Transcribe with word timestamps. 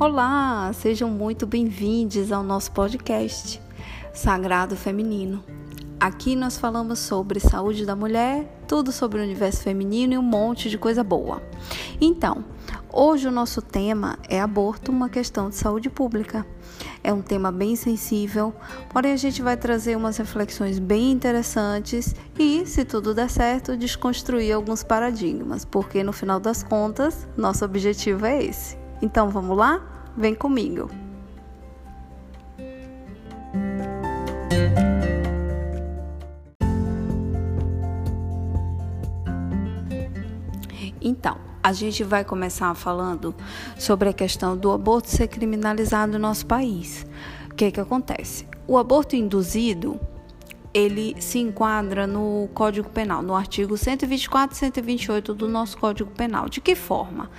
Olá, 0.00 0.72
sejam 0.72 1.10
muito 1.10 1.46
bem-vindos 1.46 2.32
ao 2.32 2.42
nosso 2.42 2.72
podcast 2.72 3.60
Sagrado 4.14 4.74
Feminino. 4.74 5.44
Aqui 6.00 6.34
nós 6.34 6.56
falamos 6.56 7.00
sobre 7.00 7.38
saúde 7.38 7.84
da 7.84 7.94
mulher, 7.94 8.62
tudo 8.66 8.92
sobre 8.92 9.20
o 9.20 9.22
universo 9.22 9.62
feminino 9.62 10.14
e 10.14 10.16
um 10.16 10.22
monte 10.22 10.70
de 10.70 10.78
coisa 10.78 11.04
boa. 11.04 11.42
Então, 12.00 12.42
hoje 12.90 13.28
o 13.28 13.30
nosso 13.30 13.60
tema 13.60 14.18
é 14.26 14.40
aborto, 14.40 14.90
uma 14.90 15.10
questão 15.10 15.50
de 15.50 15.56
saúde 15.56 15.90
pública. 15.90 16.46
É 17.04 17.12
um 17.12 17.20
tema 17.20 17.52
bem 17.52 17.76
sensível, 17.76 18.54
porém 18.88 19.12
a 19.12 19.18
gente 19.18 19.42
vai 19.42 19.58
trazer 19.58 19.98
umas 19.98 20.16
reflexões 20.16 20.78
bem 20.78 21.12
interessantes 21.12 22.14
e, 22.38 22.64
se 22.64 22.86
tudo 22.86 23.12
der 23.12 23.28
certo, 23.28 23.76
desconstruir 23.76 24.50
alguns 24.54 24.82
paradigmas, 24.82 25.66
porque 25.66 26.02
no 26.02 26.14
final 26.14 26.40
das 26.40 26.62
contas, 26.62 27.28
nosso 27.36 27.66
objetivo 27.66 28.24
é 28.24 28.42
esse. 28.42 28.79
Então 29.02 29.28
vamos 29.30 29.56
lá? 29.56 29.80
Vem 30.16 30.34
comigo! 30.34 30.90
Então, 41.02 41.38
a 41.62 41.72
gente 41.72 42.04
vai 42.04 42.24
começar 42.24 42.74
falando 42.74 43.34
sobre 43.78 44.10
a 44.10 44.12
questão 44.12 44.56
do 44.56 44.70
aborto 44.70 45.08
ser 45.08 45.28
criminalizado 45.28 46.12
no 46.12 46.18
nosso 46.18 46.46
país. 46.46 47.06
O 47.50 47.54
que 47.54 47.70
que 47.70 47.80
acontece? 47.80 48.46
O 48.66 48.76
aborto 48.76 49.16
induzido, 49.16 49.98
ele 50.72 51.16
se 51.20 51.38
enquadra 51.38 52.06
no 52.06 52.48
Código 52.54 52.88
Penal, 52.90 53.22
no 53.22 53.34
artigo 53.34 53.76
124 53.76 54.54
e 54.54 54.58
128 54.58 55.34
do 55.34 55.48
nosso 55.48 55.76
Código 55.76 56.10
Penal. 56.10 56.48
De 56.48 56.60
que 56.60 56.74
forma? 56.74 57.30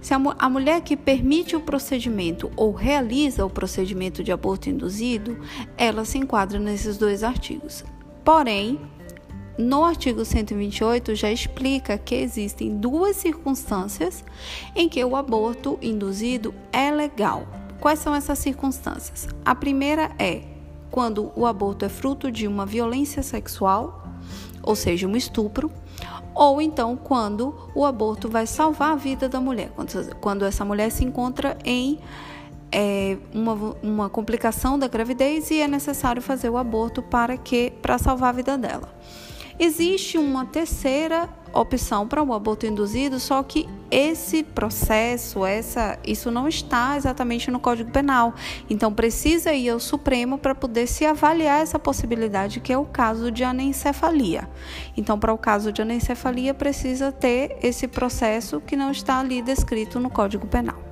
Se 0.00 0.12
a, 0.12 0.20
a 0.38 0.48
mulher 0.48 0.80
que 0.80 0.96
permite 0.96 1.54
o 1.54 1.60
procedimento 1.60 2.50
ou 2.56 2.72
realiza 2.72 3.44
o 3.46 3.50
procedimento 3.50 4.22
de 4.24 4.32
aborto 4.32 4.68
induzido, 4.68 5.38
ela 5.76 6.04
se 6.04 6.18
enquadra 6.18 6.58
nesses 6.58 6.98
dois 6.98 7.22
artigos. 7.22 7.84
Porém, 8.24 8.78
no 9.56 9.84
artigo 9.84 10.24
128 10.24 11.14
já 11.14 11.30
explica 11.30 11.98
que 11.98 12.14
existem 12.14 12.76
duas 12.76 13.16
circunstâncias 13.16 14.24
em 14.74 14.88
que 14.88 15.04
o 15.04 15.14
aborto 15.14 15.78
induzido 15.80 16.54
é 16.72 16.90
legal. 16.90 17.46
Quais 17.78 17.98
são 17.98 18.14
essas 18.14 18.38
circunstâncias? 18.38 19.28
A 19.44 19.54
primeira 19.54 20.10
é 20.18 20.49
quando 20.90 21.32
o 21.36 21.46
aborto 21.46 21.84
é 21.84 21.88
fruto 21.88 22.30
de 22.30 22.46
uma 22.46 22.66
violência 22.66 23.22
sexual, 23.22 24.04
ou 24.62 24.74
seja, 24.74 25.06
um 25.06 25.16
estupro, 25.16 25.70
ou 26.34 26.60
então 26.60 26.96
quando 26.96 27.54
o 27.74 27.84
aborto 27.84 28.28
vai 28.28 28.46
salvar 28.46 28.92
a 28.92 28.96
vida 28.96 29.28
da 29.28 29.40
mulher, 29.40 29.70
quando, 30.20 30.44
essa 30.44 30.64
mulher 30.64 30.90
se 30.90 31.04
encontra 31.04 31.56
em 31.64 31.98
é, 32.72 33.16
uma, 33.34 33.76
uma 33.82 34.08
complicação 34.08 34.78
da 34.78 34.86
gravidez 34.86 35.50
e 35.50 35.60
é 35.60 35.68
necessário 35.68 36.22
fazer 36.22 36.48
o 36.48 36.56
aborto 36.56 37.02
para 37.02 37.36
que 37.36 37.72
para 37.82 37.98
salvar 37.98 38.30
a 38.30 38.32
vida 38.32 38.56
dela. 38.56 38.88
Existe 39.58 40.16
uma 40.16 40.46
terceira 40.46 41.28
opção 41.52 42.06
para 42.06 42.22
o 42.22 42.32
aborto 42.32 42.66
induzido, 42.66 43.18
só 43.18 43.42
que 43.42 43.68
esse 43.90 44.42
processo, 44.42 45.44
essa, 45.44 45.98
isso 46.06 46.30
não 46.30 46.46
está 46.46 46.96
exatamente 46.96 47.50
no 47.50 47.58
Código 47.58 47.90
Penal. 47.90 48.34
Então 48.68 48.92
precisa 48.92 49.52
ir 49.52 49.70
ao 49.70 49.80
Supremo 49.80 50.38
para 50.38 50.54
poder 50.54 50.86
se 50.86 51.04
avaliar 51.04 51.60
essa 51.60 51.78
possibilidade, 51.78 52.60
que 52.60 52.72
é 52.72 52.78
o 52.78 52.84
caso 52.84 53.30
de 53.30 53.42
anencefalia. 53.42 54.48
Então, 54.96 55.18
para 55.18 55.32
o 55.32 55.38
caso 55.38 55.72
de 55.72 55.82
anencefalia, 55.82 56.54
precisa 56.54 57.10
ter 57.10 57.56
esse 57.62 57.88
processo 57.88 58.60
que 58.60 58.76
não 58.76 58.90
está 58.90 59.18
ali 59.18 59.42
descrito 59.42 59.98
no 59.98 60.10
Código 60.10 60.46
Penal. 60.46 60.89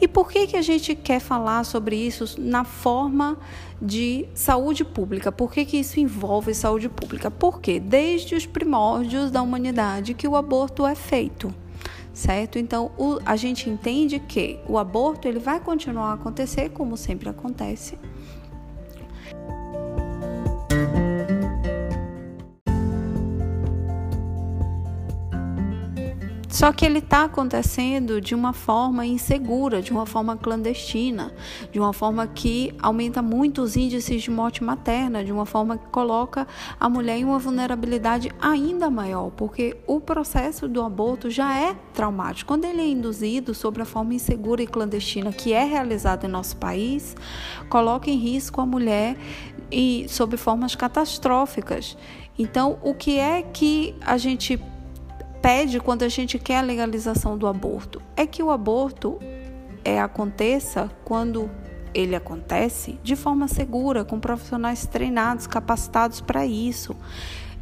E 0.00 0.08
por 0.08 0.30
que, 0.30 0.46
que 0.46 0.56
a 0.56 0.62
gente 0.62 0.94
quer 0.94 1.20
falar 1.20 1.64
sobre 1.64 1.96
isso 1.96 2.40
na 2.40 2.64
forma 2.64 3.36
de 3.80 4.26
saúde 4.34 4.84
pública? 4.84 5.30
Por 5.30 5.52
que, 5.52 5.64
que 5.64 5.78
isso 5.78 6.00
envolve 6.00 6.54
saúde 6.54 6.88
pública? 6.88 7.30
Porque 7.30 7.78
desde 7.78 8.34
os 8.34 8.46
primórdios 8.46 9.30
da 9.30 9.42
humanidade 9.42 10.14
que 10.14 10.26
o 10.26 10.36
aborto 10.36 10.86
é 10.86 10.94
feito 10.94 11.54
certo? 12.18 12.58
Então, 12.58 12.90
o, 12.98 13.20
a 13.24 13.36
gente 13.36 13.70
entende 13.70 14.18
que 14.18 14.58
o 14.66 14.76
aborto 14.76 15.28
ele 15.28 15.38
vai 15.38 15.60
continuar 15.60 16.10
a 16.10 16.12
acontecer 16.14 16.70
como 16.70 16.96
sempre 16.96 17.28
acontece, 17.28 17.96
Só 26.58 26.72
que 26.72 26.84
ele 26.84 26.98
está 26.98 27.22
acontecendo 27.22 28.20
de 28.20 28.34
uma 28.34 28.52
forma 28.52 29.06
insegura, 29.06 29.80
de 29.80 29.92
uma 29.92 30.04
forma 30.04 30.36
clandestina, 30.36 31.32
de 31.70 31.78
uma 31.78 31.92
forma 31.92 32.26
que 32.26 32.74
aumenta 32.82 33.22
muito 33.22 33.62
os 33.62 33.76
índices 33.76 34.24
de 34.24 34.28
morte 34.28 34.64
materna, 34.64 35.22
de 35.22 35.30
uma 35.30 35.46
forma 35.46 35.78
que 35.78 35.86
coloca 35.86 36.48
a 36.80 36.88
mulher 36.88 37.16
em 37.16 37.24
uma 37.24 37.38
vulnerabilidade 37.38 38.32
ainda 38.40 38.90
maior, 38.90 39.30
porque 39.30 39.76
o 39.86 40.00
processo 40.00 40.66
do 40.66 40.82
aborto 40.82 41.30
já 41.30 41.56
é 41.56 41.76
traumático. 41.94 42.48
Quando 42.48 42.64
ele 42.64 42.80
é 42.80 42.88
induzido 42.88 43.54
sobre 43.54 43.82
a 43.82 43.86
forma 43.86 44.14
insegura 44.14 44.60
e 44.60 44.66
clandestina 44.66 45.30
que 45.30 45.52
é 45.52 45.62
realizado 45.62 46.24
em 46.24 46.28
nosso 46.28 46.56
país, 46.56 47.16
coloca 47.68 48.10
em 48.10 48.16
risco 48.16 48.60
a 48.60 48.66
mulher 48.66 49.16
e 49.70 50.06
sob 50.08 50.36
formas 50.36 50.74
catastróficas. 50.74 51.96
Então, 52.36 52.80
o 52.82 52.94
que 52.94 53.16
é 53.16 53.42
que 53.42 53.94
a 54.00 54.16
gente 54.16 54.60
pede 55.48 55.80
quando 55.80 56.02
a 56.02 56.10
gente 56.10 56.38
quer 56.38 56.58
a 56.58 56.60
legalização 56.60 57.38
do 57.38 57.46
aborto. 57.46 58.02
É 58.14 58.26
que 58.26 58.42
o 58.42 58.50
aborto 58.50 59.18
é, 59.82 59.98
aconteça 59.98 60.90
quando 61.06 61.50
ele 61.94 62.14
acontece 62.14 63.00
de 63.02 63.16
forma 63.16 63.48
segura, 63.48 64.04
com 64.04 64.20
profissionais 64.20 64.84
treinados, 64.84 65.46
capacitados 65.46 66.20
para 66.20 66.44
isso 66.44 66.94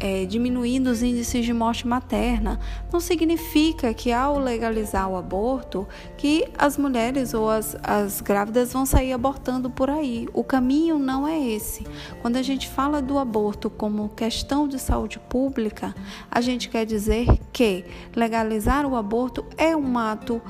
é, 0.00 0.24
diminuindo 0.24 0.88
os 0.90 1.02
índices 1.02 1.44
de 1.44 1.52
morte 1.52 1.86
materna, 1.86 2.58
não 2.90 2.98
significa 2.98 3.92
que 3.92 4.10
ao 4.10 4.38
legalizar 4.38 5.08
o 5.08 5.16
aborto, 5.16 5.86
que 6.16 6.48
as 6.58 6.78
mulheres 6.78 7.34
ou 7.34 7.48
as, 7.50 7.76
as 7.82 8.20
grávidas 8.20 8.72
vão 8.72 8.86
sair 8.86 9.12
abortando 9.12 9.70
por 9.70 9.90
aí. 9.90 10.26
O 10.32 10.42
caminho 10.42 10.98
não 10.98 11.28
é 11.28 11.38
esse. 11.38 11.86
Quando 12.22 12.36
a 12.36 12.42
gente 12.42 12.66
fala 12.68 13.02
do 13.02 13.18
aborto 13.18 13.68
como 13.68 14.08
questão 14.08 14.66
de 14.66 14.78
saúde 14.78 15.18
pública, 15.18 15.94
a 16.30 16.40
gente 16.40 16.68
quer 16.70 16.86
dizer 16.86 17.38
que 17.52 17.84
legalizar 18.16 18.86
o 18.86 18.96
aborto 18.96 19.44
é 19.56 19.76
um 19.76 19.98
ato 19.98 20.40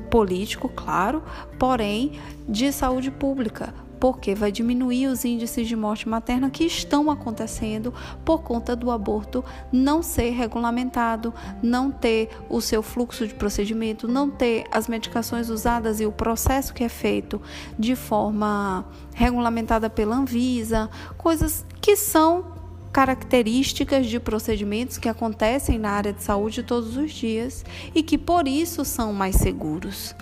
político, 0.00 0.68
claro, 0.68 1.22
porém 1.58 2.12
de 2.48 2.72
saúde 2.72 3.10
pública, 3.10 3.74
porque 4.02 4.34
vai 4.34 4.50
diminuir 4.50 5.06
os 5.06 5.24
índices 5.24 5.68
de 5.68 5.76
morte 5.76 6.08
materna 6.08 6.50
que 6.50 6.64
estão 6.64 7.08
acontecendo 7.08 7.94
por 8.24 8.42
conta 8.42 8.74
do 8.74 8.90
aborto 8.90 9.44
não 9.70 10.02
ser 10.02 10.30
regulamentado, 10.30 11.32
não 11.62 11.88
ter 11.88 12.28
o 12.48 12.60
seu 12.60 12.82
fluxo 12.82 13.28
de 13.28 13.32
procedimento, 13.32 14.08
não 14.08 14.28
ter 14.28 14.64
as 14.72 14.88
medicações 14.88 15.48
usadas 15.48 16.00
e 16.00 16.04
o 16.04 16.10
processo 16.10 16.74
que 16.74 16.82
é 16.82 16.88
feito 16.88 17.40
de 17.78 17.94
forma 17.94 18.84
regulamentada 19.14 19.88
pela 19.88 20.16
Anvisa, 20.16 20.90
coisas 21.16 21.64
que 21.80 21.94
são 21.94 22.51
características 22.92 24.06
de 24.06 24.20
procedimentos 24.20 24.98
que 24.98 25.08
acontecem 25.08 25.78
na 25.78 25.90
área 25.90 26.12
de 26.12 26.22
saúde 26.22 26.62
todos 26.62 26.96
os 26.96 27.10
dias 27.10 27.64
e 27.94 28.02
que 28.02 28.18
por 28.18 28.46
isso 28.46 28.84
são 28.84 29.12
mais 29.12 29.36
seguros. 29.36 30.14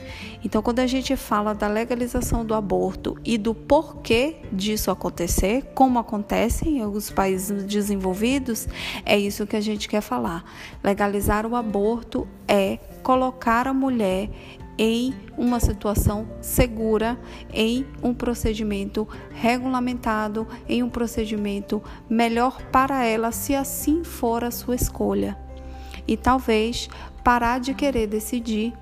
Então, 0.45 0.63
quando 0.63 0.79
a 0.79 0.87
gente 0.87 1.17
fala 1.17 1.53
da 1.53 1.67
legalização 1.67 2.45
do 2.45 2.55
aborto 2.55 3.19
e 3.25 3.37
do 3.37 3.55
porquê 3.55 4.37
disso 4.53 4.91
acontecer, 4.91 5.65
como 5.75 5.99
acontece 5.99 6.69
em 6.69 6.81
alguns 6.81 7.11
países 7.11 7.65
desenvolvidos, 7.65 8.69
é 9.05 9.19
isso 9.19 9.47
que 9.47 9.57
a 9.57 9.61
gente 9.61 9.89
quer 9.89 10.01
falar. 10.01 10.45
Legalizar 10.83 11.45
o 11.47 11.57
aborto 11.57 12.27
é 12.47 12.79
colocar 13.03 13.67
a 13.67 13.75
mulher 13.75 14.31
em 14.83 15.15
uma 15.37 15.61
situação 15.61 16.27
segura, 16.41 17.19
em 17.53 17.85
um 18.03 18.15
procedimento 18.15 19.07
regulamentado, 19.31 20.49
em 20.67 20.83
um 20.83 20.89
procedimento 20.89 21.83
melhor 22.09 22.63
para 22.73 23.05
ela, 23.05 23.31
se 23.31 23.55
assim 23.55 24.03
for 24.03 24.43
a 24.43 24.51
sua 24.51 24.75
escolha. 24.75 25.37
E 26.09 26.17
talvez 26.17 26.89
parar 27.23 27.61
de 27.61 27.75
querer 27.75 28.07
decidir 28.07 28.73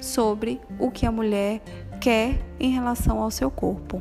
sobre 0.00 0.60
o 0.78 0.88
que 0.88 1.04
a 1.04 1.10
mulher 1.10 1.62
quer 2.00 2.40
em 2.60 2.70
relação 2.70 3.20
ao 3.20 3.32
seu 3.32 3.50
corpo. 3.50 4.00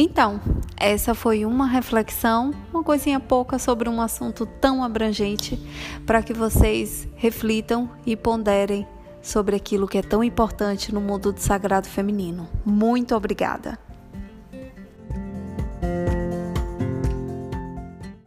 Então, 0.00 0.40
essa 0.80 1.14
foi 1.14 1.44
uma 1.44 1.66
reflexão, 1.66 2.52
uma 2.72 2.82
coisinha 2.82 3.18
pouca 3.18 3.58
sobre 3.58 3.88
um 3.88 4.00
assunto 4.00 4.46
tão 4.46 4.82
abrangente, 4.82 5.58
para 6.06 6.22
que 6.22 6.32
vocês 6.32 7.08
reflitam 7.16 7.90
e 8.06 8.16
ponderem 8.16 8.86
sobre 9.20 9.56
aquilo 9.56 9.88
que 9.88 9.98
é 9.98 10.02
tão 10.02 10.22
importante 10.22 10.94
no 10.94 11.00
mundo 11.00 11.32
do 11.32 11.40
sagrado 11.40 11.88
feminino. 11.88 12.48
Muito 12.64 13.14
obrigada! 13.14 13.87